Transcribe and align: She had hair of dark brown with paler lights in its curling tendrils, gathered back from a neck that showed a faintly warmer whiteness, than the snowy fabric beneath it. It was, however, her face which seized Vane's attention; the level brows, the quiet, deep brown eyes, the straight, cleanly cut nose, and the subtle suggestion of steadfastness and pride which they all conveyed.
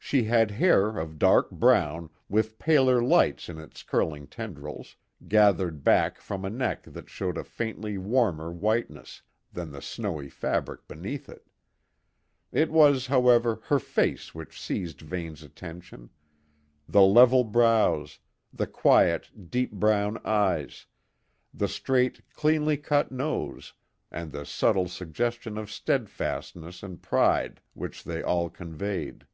She 0.00 0.24
had 0.24 0.52
hair 0.52 0.96
of 0.96 1.18
dark 1.18 1.50
brown 1.50 2.08
with 2.30 2.58
paler 2.58 3.02
lights 3.02 3.50
in 3.50 3.58
its 3.58 3.82
curling 3.82 4.26
tendrils, 4.26 4.96
gathered 5.26 5.84
back 5.84 6.18
from 6.18 6.46
a 6.46 6.50
neck 6.50 6.84
that 6.84 7.10
showed 7.10 7.36
a 7.36 7.44
faintly 7.44 7.98
warmer 7.98 8.50
whiteness, 8.50 9.20
than 9.52 9.70
the 9.70 9.82
snowy 9.82 10.30
fabric 10.30 10.88
beneath 10.88 11.28
it. 11.28 11.46
It 12.52 12.70
was, 12.70 13.08
however, 13.08 13.60
her 13.64 13.78
face 13.78 14.34
which 14.34 14.58
seized 14.58 15.02
Vane's 15.02 15.42
attention; 15.42 16.08
the 16.88 17.02
level 17.02 17.44
brows, 17.44 18.18
the 18.50 18.66
quiet, 18.68 19.50
deep 19.50 19.72
brown 19.72 20.16
eyes, 20.24 20.86
the 21.52 21.68
straight, 21.68 22.22
cleanly 22.32 22.78
cut 22.78 23.12
nose, 23.12 23.74
and 24.10 24.32
the 24.32 24.46
subtle 24.46 24.88
suggestion 24.88 25.58
of 25.58 25.70
steadfastness 25.70 26.82
and 26.82 27.02
pride 27.02 27.60
which 27.74 28.04
they 28.04 28.22
all 28.22 28.48
conveyed. 28.48 29.26